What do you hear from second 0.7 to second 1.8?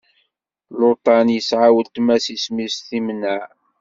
Luṭan yesɛa